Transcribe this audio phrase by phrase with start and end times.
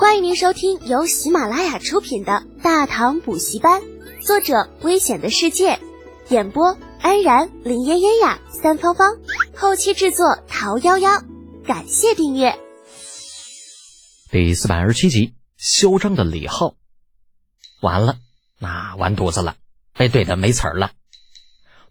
[0.00, 3.82] 欢迎您收听由喜马拉雅出品的《大唐补习班》，
[4.26, 5.78] 作者：危险的世界，
[6.30, 9.18] 演播：安然、林嫣嫣呀、三芳芳，
[9.54, 11.22] 后期制作：桃夭夭。
[11.66, 12.58] 感谢订阅。
[14.30, 16.76] 第四百二十七集，嚣张的李浩，
[17.82, 18.16] 完了，
[18.58, 19.56] 那完犊子了，
[19.92, 20.92] 被怼的没词儿了。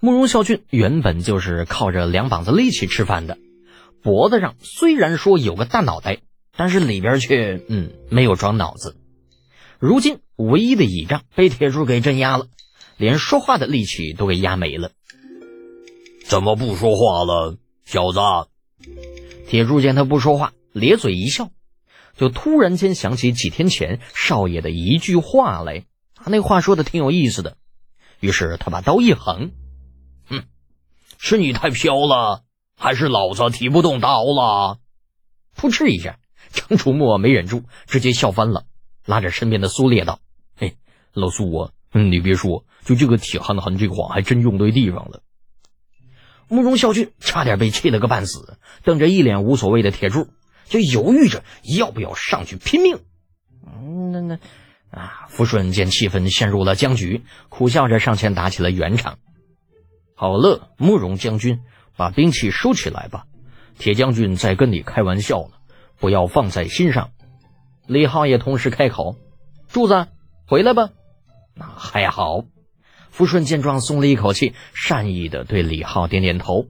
[0.00, 3.36] 慕容孝俊原本就是靠着两膀子力气吃饭的，
[4.02, 6.22] 脖子上虽然说有个大脑袋，
[6.58, 8.96] 但是里边却嗯没有装脑子。
[9.78, 12.48] 如今唯一的倚仗被铁柱给镇压了，
[12.96, 14.90] 连说话的力气都给压没了。
[16.24, 18.18] 怎么不说话了，小子？
[19.46, 21.50] 铁柱见他不说话，咧嘴一笑，
[22.16, 25.84] 就突然间想起几天前少爷的一句话来，
[26.16, 27.56] 他那话说的挺有意思的。
[28.18, 29.52] 于是他把刀一横。
[31.20, 32.42] 是你太飘了，
[32.76, 34.78] 还是老子提不动刀了？
[35.56, 36.18] 噗嗤一下，
[36.52, 38.64] 张楚墨没忍住，直接笑翻了，
[39.04, 40.20] 拉着身边的苏烈道
[40.58, 40.74] ：“哎，
[41.12, 45.22] 老苏啊，你别说，就这个铁憨憨这话还真用对地方了。”
[46.48, 50.28] 慕容孝俊差点被气了个半死，瞪着一脸无所谓的铁柱，
[50.66, 51.44] 就犹豫着
[51.76, 53.00] 要不要上去拼命。
[53.66, 54.38] 嗯，那那
[54.90, 59.18] 啊，福顺见气氛陷入了僵局，苦笑着上前打起了圆场。
[60.14, 61.60] 好了，慕容将军，
[61.98, 63.26] 把兵器收起来吧。
[63.78, 65.57] 铁将军在跟你开玩笑呢，
[65.98, 67.10] 不要放在心上。
[67.86, 69.16] 李浩也同时开口
[69.68, 70.06] ：“柱子，
[70.46, 70.90] 回来吧。”
[71.54, 72.44] 那还好。
[73.10, 76.66] 福顺见状松了一口气，善意的对李浩点点头。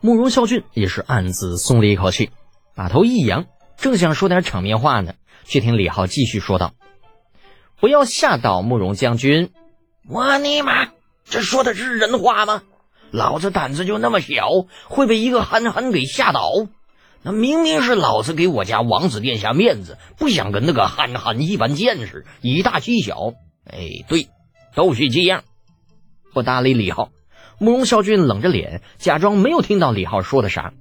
[0.00, 2.30] 慕容孝俊也是暗自松了一口气，
[2.74, 6.74] 把头一扬，正想说点场面话呢，却听李浩继续说道
[7.80, 9.50] ：“不要吓倒慕容将军。”
[10.08, 10.90] 我尼玛！
[11.24, 12.62] 这说的是人话吗？
[13.10, 14.48] 老子胆子就那么小，
[14.88, 16.52] 会被一个憨憨给吓倒？
[17.26, 23.32] 那明明是老子给我家王子殿下面子，不想跟那个憨憨一般见识，以大欺小。
[23.68, 24.28] 哎，对，
[24.76, 25.42] 都是这样。
[26.32, 27.10] 不搭理李浩，
[27.58, 30.72] 慕容孝俊冷着脸，假装没有听到李浩说的啥，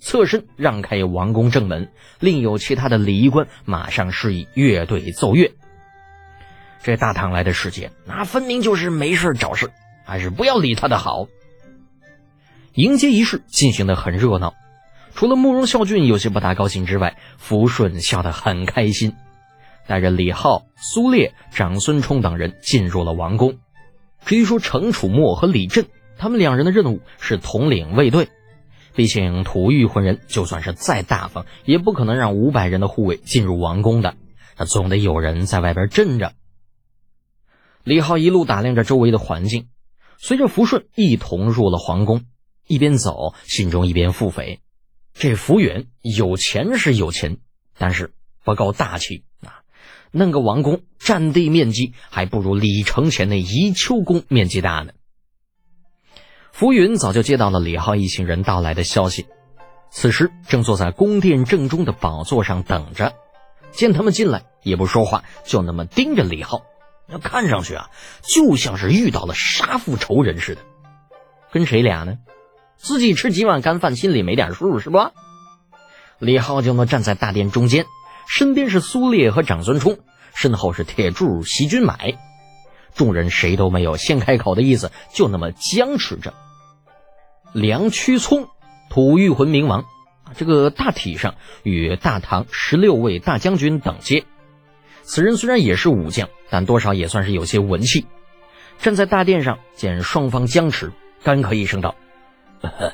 [0.00, 1.92] 侧身让开王宫正门。
[2.18, 5.52] 另有其他的礼仪官马上示意乐队奏乐。
[6.82, 9.70] 这大唐来的使节，那分明就是没事找事，
[10.04, 11.28] 还是不要理他的好。
[12.74, 14.54] 迎接仪式进行的很热闹，
[15.16, 19.14] 除了慕容孝俊有些不大高兴之外，福顺笑得很开心，
[19.86, 23.56] 带着李浩、苏烈、长孙冲等人进入了王宫。
[24.26, 25.86] 至于说程楚墨和李振，
[26.18, 28.28] 他们两人的任务是统领卫队，
[28.94, 34.16] 毕竟吐玉魂人就算是再大方，也不可能让五百人的护卫进入王宫的，
[34.58, 36.32] 那总得有人在外边镇着。
[37.84, 39.68] 李浩一路打量着周围的环境，
[40.18, 42.24] 随着福顺一同入了皇宫，
[42.66, 44.58] 一边走，心中一边腹诽：
[45.18, 47.38] 这福远有钱是有钱，
[47.78, 48.12] 但是
[48.44, 49.64] 不够大气啊！
[50.10, 54.92] 弄个王宫，占地面积还不如李承前那宜秋宫面积大呢。
[56.52, 59.26] 浮云早就接到了李浩一行人到来的消息，
[59.90, 63.14] 此时正坐在宫殿正中的宝座上等着。
[63.72, 66.62] 见他们进来，也不说话，就那么盯着李浩。
[67.08, 67.90] 那看上去啊，
[68.22, 70.60] 就像是遇到了杀父仇人似的。
[71.52, 72.18] 跟谁俩呢？
[72.76, 74.98] 自己吃几碗干饭，心里没点数是不？
[76.18, 77.86] 李浩就能站在大殿中间，
[78.28, 79.98] 身边是苏烈和长孙冲，
[80.34, 82.16] 身后是铁柱、席君买。
[82.94, 86.32] 众人谁都没有先开口的意思，就那么僵持着。
[87.52, 88.48] 梁屈聪，
[88.88, 89.84] 吐玉魂冥王，
[90.36, 94.24] 这个大体上与大唐十六位大将军等阶。
[95.02, 98.06] 此人虽然也是武将，但多少也算是有些文气。
[98.80, 100.92] 站在大殿上，见双方僵持，
[101.22, 101.94] 干咳一声道
[102.60, 102.92] ：“呵 呵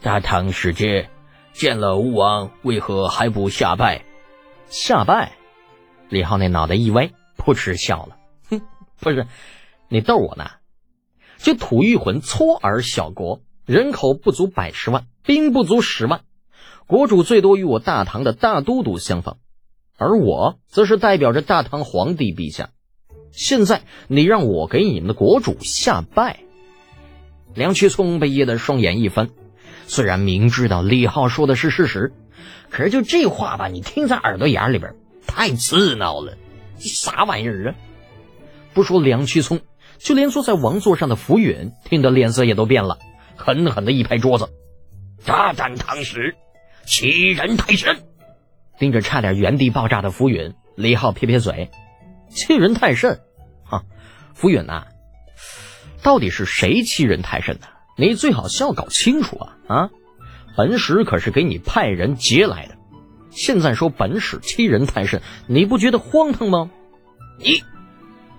[0.00, 1.08] 大唐使节
[1.52, 4.04] 见了吴王，为何还不下拜？”
[4.68, 5.32] 下拜？
[6.08, 8.16] 李浩那脑袋一歪，噗嗤笑了
[8.50, 8.60] ：“哼，
[9.00, 9.26] 不是，
[9.88, 10.50] 你逗我呢？
[11.38, 16.22] 这吐玉魂搓耳小国，人口不足百十万，兵不足十万，
[16.86, 19.38] 国主最多与我大唐的大都督相仿。”
[19.98, 22.68] 而我则是代表着大唐皇帝陛下，
[23.32, 26.40] 现在你让我给你们的国主下拜。
[27.56, 29.30] 梁屈聪被噎得双眼一翻，
[29.86, 32.12] 虽然明知道李浩说的是事实，
[32.70, 34.94] 可是就这话吧，你听在耳朵眼里边
[35.26, 36.36] 太刺挠了，
[36.78, 37.74] 这啥玩意儿啊？
[38.74, 39.62] 不说梁屈聪，
[39.96, 42.98] 就连坐在王座上的浮云听得脸色也都变了，
[43.36, 44.50] 狠狠的一拍桌子
[45.24, 46.36] ：“大胆唐使，
[46.84, 47.96] 欺人太甚！”
[48.78, 51.70] 盯着差点原地爆炸的浮云，李浩撇撇嘴
[52.28, 53.20] ：“欺人太甚？
[53.64, 53.84] 哈，
[54.34, 54.88] 浮云呐，
[56.06, 57.66] 到底是谁欺人太甚的？
[57.98, 59.56] 你最好先要搞清楚啊！
[59.66, 59.90] 啊，
[60.56, 62.76] 本使可是给你派人劫来的，
[63.30, 66.70] 现在说本使欺人太甚，你不觉得荒唐吗？
[67.40, 67.60] 你，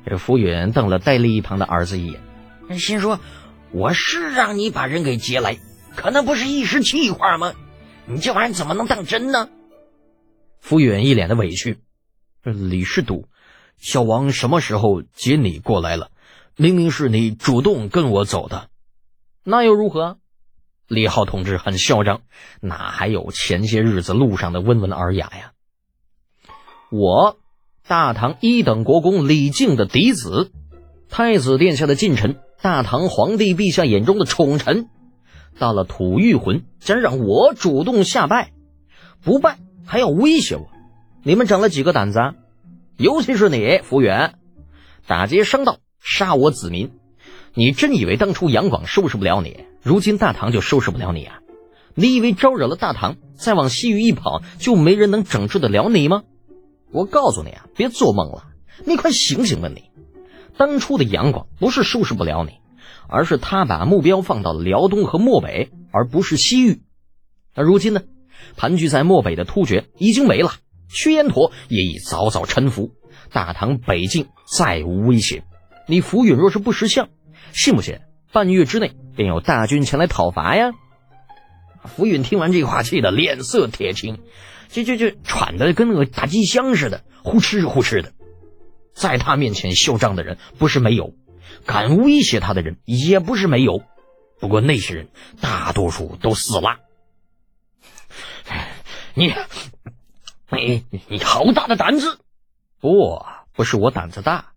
[0.05, 3.19] 这福远瞪了戴笠一旁的儿子一眼，心说
[3.71, 5.57] ：“我是让你把人给劫来，
[5.97, 7.51] 可那不是一时气话吗？
[8.05, 9.49] 你这玩意儿怎么能当真呢？”
[10.61, 11.79] 福远一脸的委屈
[12.43, 13.27] ：“李世笃，
[13.77, 16.11] 小王什么时候接你过来了？
[16.59, 18.69] 明明是你主动跟我走的，
[19.43, 20.17] 那又如何？”
[20.89, 22.21] 李浩同志很嚣张，
[22.61, 25.51] 哪还有前些日子路上的温文尔雅呀？
[26.89, 27.37] 我，
[27.87, 30.51] 大唐一等国公李靖的嫡子，
[31.09, 34.89] 太子殿下的近臣，大唐皇帝陛下眼中的宠臣，
[35.59, 38.51] 到了吐玉魂，竟然让我主动下拜，
[39.21, 40.69] 不拜还要威胁我，
[41.21, 42.33] 你们长了几个胆子啊？
[42.97, 44.39] 尤其是你，福远，
[45.05, 45.77] 打劫商道，
[46.09, 46.91] 杀我子民，
[47.53, 49.65] 你真以为当初杨广收拾不了你？
[49.83, 51.39] 如今大唐就收拾不了你啊！
[51.95, 56.23] 你以为招惹了大唐，再往西域一跑，就没人能整治得了你吗？
[56.93, 58.45] 我告诉你啊，别做梦了！
[58.85, 59.67] 你快醒醒吧！
[59.67, 59.83] 你
[60.55, 62.53] 当初的杨广不是收拾不了你，
[63.09, 66.83] 而是他把目标放到了辽东和漠北，而不是西域。
[67.53, 68.01] 那如今呢？
[68.55, 70.53] 盘踞在漠北的突厥已经没了，
[70.87, 72.91] 薛延陀也已早早臣服，
[73.29, 75.43] 大唐北境再无威胁。
[75.87, 77.09] 你福允若是不识相，
[77.53, 77.99] 信不信？
[78.33, 80.73] 半月之内便有大军前来讨伐呀！
[81.85, 84.19] 浮云听完这话，气得脸色铁青，
[84.67, 88.11] 这这这喘的跟那个大机箱似的，呼哧呼哧的。
[88.93, 91.13] 在他面前嚣张的人不是没有，
[91.65, 93.81] 敢威胁他的人也不是没有，
[94.41, 95.07] 不过那些人
[95.39, 96.79] 大多数都死了。
[99.13, 99.33] 你，
[100.51, 102.19] 你你好大的胆子！
[102.81, 103.23] 不，
[103.53, 104.51] 不是我胆子大，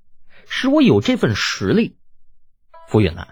[0.52, 1.97] 是我有这份实力。
[2.88, 3.29] 傅云呐。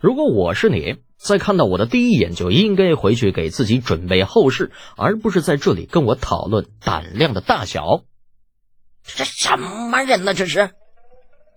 [0.00, 8.02] 如果我是你，在看到我的第一眼就应该回去给自己准备后事，而不是在这里跟我讨论胆量的大小。
[9.04, 10.34] 这什么人呢？
[10.34, 10.70] 这是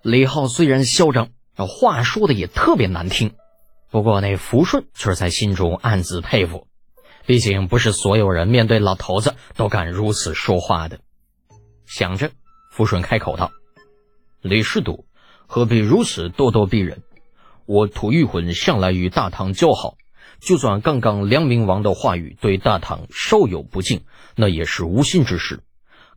[0.04, 3.34] 李浩虽然嚣张，话说的也特别难听，
[3.90, 6.68] 不过那福顺却是在心中暗自佩服。
[7.26, 11.00] 毕竟不是所有人面对老头子都敢如此说话的。
[11.86, 12.32] 想着，
[12.70, 13.52] 福顺开口道
[14.44, 15.06] ：“李世笃，
[15.48, 17.02] 何必如此咄咄逼人？”
[17.66, 19.96] 我吐玉魂向来与大唐交好，
[20.42, 24.04] 就算刚刚梁明王的话语对大唐稍有不敬，
[24.36, 25.62] 那也是无心之事。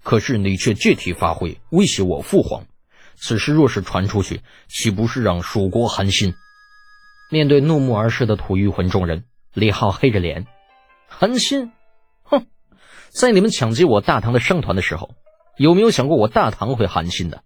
[0.03, 2.67] 可是你却借题发挥，威胁我父皇，
[3.15, 6.35] 此事若是传出去，岂不是让蜀国寒心？
[7.31, 9.25] 面对怒目而视的吐玉魂众人，
[9.55, 10.47] 李浩黑着脸，
[11.07, 11.71] 寒心？
[12.25, 12.47] 哼，
[13.09, 15.15] 在你们抢劫我大唐的商团的时候，
[15.57, 17.45] 有没有想过我大唐会寒心的？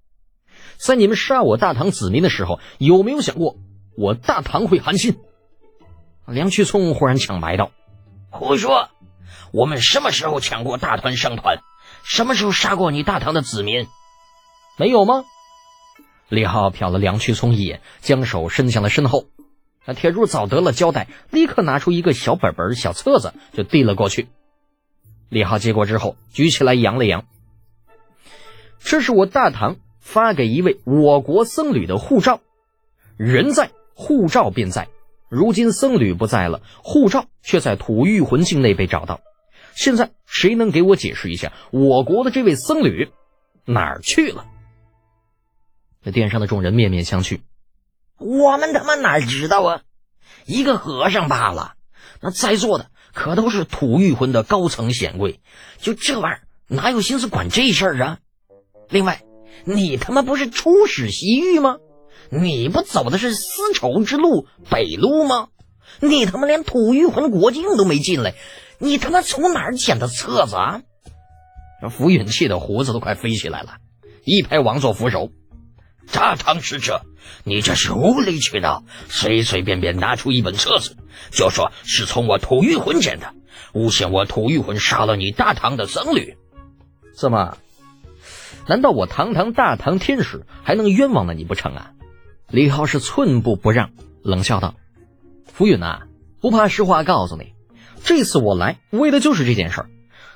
[0.80, 3.56] 在你们杀我大唐子民的时候，有没有想过？
[3.98, 5.18] 我大唐会寒心。
[6.26, 7.70] 梁屈聪忽然抢白道
[8.30, 8.88] ：“胡说！
[9.52, 11.58] 我们什么时候抢过大团商团？
[12.02, 13.88] 什么时候杀过你大唐的子民？
[14.78, 15.24] 没有吗？”
[16.30, 19.26] 李浩瞟了梁屈聪一眼，将手伸向了身后。
[19.84, 24.28] 那铁柱早得了交代，立刻拿出一个小本本、小册子，就递了过去。
[25.28, 27.26] 李浩接过之后，举起来扬了扬
[28.80, 29.76] ：“这是我大唐
[30.12, 32.40] 发给一位我国僧侣的护照，
[33.16, 34.88] 人在。”护照便在，
[35.28, 39.20] 如今僧侣不在了，护照却在吐玉魂境内被找到。
[39.74, 43.10] 现在谁能给我解释一下，我国的这位僧侣
[43.66, 44.46] 哪儿去了？
[46.02, 47.40] 那殿上的众人面面相觑。
[48.16, 49.82] 我们他妈哪知道啊？
[50.46, 51.74] 一个和尚罢了，
[52.22, 55.40] 那在座的可都是吐玉魂的高层显贵，
[55.76, 58.18] 就这玩意儿哪有心思管这事儿啊？
[58.88, 59.20] 另外，
[59.64, 61.76] 你他妈不是出使西域吗？
[62.30, 65.48] 你不走的是丝绸之路北路吗？
[66.00, 68.34] 你他妈连吐玉魂国境都没进来，
[68.78, 70.82] 你他妈从哪儿捡的册子啊？
[71.90, 73.78] 浮云气的胡子都快飞起来了，
[74.24, 75.30] 一拍王座扶手
[76.12, 77.02] ：“大唐使者，
[77.42, 80.96] 你这是无理取闹，随随便便拿出一本册子，
[81.32, 83.32] 就说是从我吐玉魂捡的，
[83.72, 86.36] 诬陷我吐玉魂杀了你大唐的僧侣，
[87.16, 87.56] 怎么？
[88.66, 91.92] 难道我堂堂大唐天使还能冤枉了你不成啊？”
[92.50, 93.90] 李浩是寸步不让，
[94.22, 94.74] 冷笑道
[95.46, 96.02] ：“浮云呐，
[96.40, 97.54] 不怕实话告诉你，
[98.02, 99.90] 这次我来为的就是这件事儿。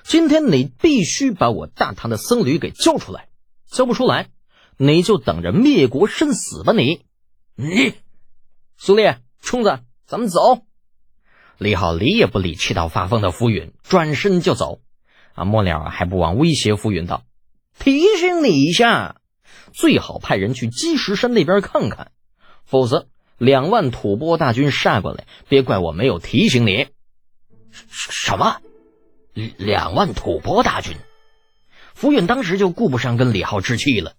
[0.04, 3.28] 今天你必须把我大唐的僧侣给交出来，
[3.66, 4.28] 交不出来，
[4.76, 6.73] 你就等着灭国身死吧！
[6.73, 7.04] 你，
[7.56, 7.94] 你，
[8.76, 10.40] 苏烈，冲子，咱们走。”
[11.59, 14.80] 李浩理也不理气到发疯的浮云，转身就走。
[15.35, 17.25] 啊，末了还不忘威胁浮云道
[17.78, 19.16] ：“提醒你一下。”
[19.73, 22.12] 最好派人去积石山那边看看，
[22.64, 26.87] 否则两万吐蕃大军杀过来，别怪我没有提醒你。
[27.73, 28.59] 什么？
[29.57, 30.97] 两万吐蕃大军。
[31.93, 34.14] 福允当时就顾不上跟李浩置气了。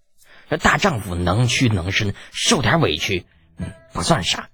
[0.59, 3.25] 大丈夫能屈能伸，受点委屈，
[3.57, 4.49] 嗯，不算啥。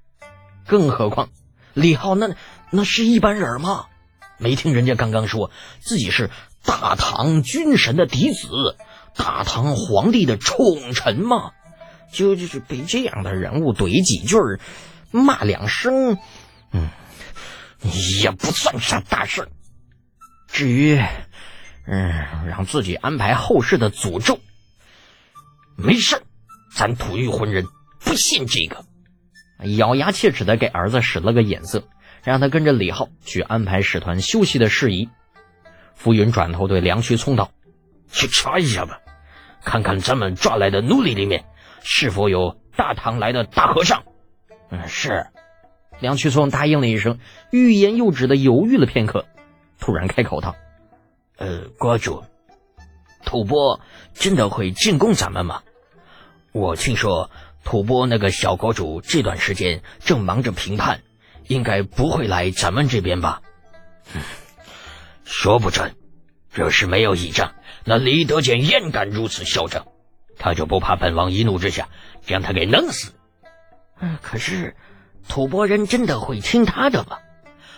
[0.68, 1.30] 更何况
[1.74, 2.36] 李浩那
[2.70, 3.88] 那是一般人吗？
[4.38, 6.30] 没听人家刚刚说自己是
[6.64, 8.78] 大唐军神的嫡子，
[9.16, 11.52] 大唐皇帝的宠臣吗？
[12.12, 14.60] 就就是被这样的人物怼几句儿，
[15.12, 16.18] 骂两声，
[16.74, 16.90] 嗯，
[18.22, 19.48] 也不算啥大事。
[20.48, 21.02] 至于，
[21.88, 24.40] 嗯，让自己安排后事的诅咒，
[25.78, 26.22] 没事
[26.76, 27.66] 咱吐谷浑人
[28.02, 28.84] 不信这个。
[29.78, 31.88] 咬牙切齿的给儿子使了个眼色，
[32.24, 35.08] 让他跟着李浩去安排使团休息的事宜。
[35.96, 37.52] 浮云转头对梁屈聪道
[38.12, 39.00] ：“去查一下吧，
[39.64, 41.46] 看看咱们抓来的奴隶里面。”
[41.84, 44.04] 是否有大唐来的大和尚？
[44.70, 45.26] 嗯，是。
[46.00, 47.18] 梁屈松答应了一声，
[47.52, 49.26] 欲言又止的犹豫了片刻，
[49.80, 50.56] 突然开口道
[51.38, 52.24] ：“呃，国主，
[53.26, 53.80] 吐蕃
[54.14, 55.64] 真的会进攻咱们吗？
[56.52, 57.32] 我听说
[57.64, 61.02] 吐蕃那个小国主这段时间正忙着评判，
[61.48, 63.42] 应该不会来咱们这边吧？
[64.14, 64.22] 嗯，
[65.24, 65.96] 说不准。
[66.52, 67.54] 若是没有倚仗，
[67.86, 69.88] 那李德俭焉敢如此嚣张？”
[70.38, 71.90] 他就不怕本王一怒之下
[72.26, 73.14] 将他给弄死？
[74.00, 74.76] 嗯，可是
[75.28, 77.20] 吐蕃人真的会听他的吗？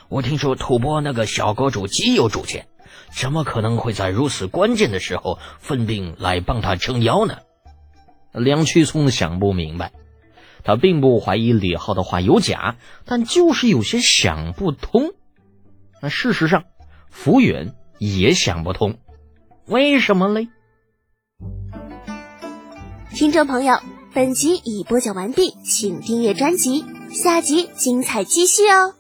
[0.07, 2.67] 我听说吐蕃那个小国主极有主见，
[3.11, 7.39] 怎么可能会在如此关键的时候分兵来帮他撑腰呢？
[8.31, 9.91] 梁屈聪想不明白，
[10.63, 15.11] 他并不怀疑李浩的话有假，但就是有些想不通。
[16.01, 16.63] 那事实上，
[17.09, 18.97] 福远也想不通，
[19.65, 20.49] 为什么嘞？
[23.15, 23.79] 听众朋友，
[24.13, 28.93] 本集已播讲完毕，请订阅专辑，下集精彩继续哦。